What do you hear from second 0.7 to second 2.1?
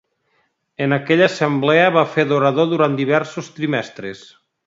En aquella assemblea va